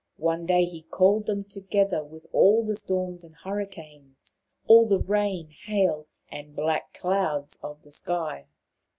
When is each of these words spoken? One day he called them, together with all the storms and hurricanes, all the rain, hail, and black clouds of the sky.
One 0.17 0.47
day 0.47 0.65
he 0.65 0.81
called 0.81 1.27
them, 1.27 1.43
together 1.43 2.03
with 2.03 2.25
all 2.33 2.63
the 2.65 2.73
storms 2.73 3.23
and 3.23 3.35
hurricanes, 3.35 4.41
all 4.65 4.87
the 4.87 4.97
rain, 4.97 5.51
hail, 5.65 6.07
and 6.31 6.55
black 6.55 6.95
clouds 6.95 7.59
of 7.61 7.83
the 7.83 7.91
sky. 7.91 8.47